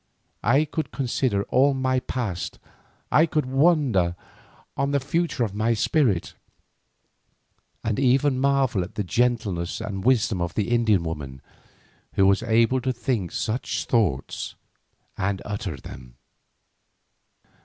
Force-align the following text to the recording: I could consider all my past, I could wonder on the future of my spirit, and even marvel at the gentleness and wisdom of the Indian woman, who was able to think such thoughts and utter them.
I 0.41 0.65
could 0.65 0.89
consider 0.91 1.43
all 1.49 1.75
my 1.75 1.99
past, 1.99 2.57
I 3.11 3.27
could 3.27 3.45
wonder 3.45 4.15
on 4.75 4.89
the 4.89 4.99
future 4.99 5.43
of 5.43 5.53
my 5.53 5.75
spirit, 5.75 6.33
and 7.83 7.99
even 7.99 8.39
marvel 8.39 8.81
at 8.83 8.95
the 8.95 9.03
gentleness 9.03 9.79
and 9.79 10.03
wisdom 10.03 10.41
of 10.41 10.55
the 10.55 10.69
Indian 10.71 11.03
woman, 11.03 11.39
who 12.13 12.25
was 12.25 12.41
able 12.41 12.81
to 12.81 12.91
think 12.91 13.31
such 13.31 13.85
thoughts 13.85 14.55
and 15.19 15.39
utter 15.45 15.77
them. 15.77 16.15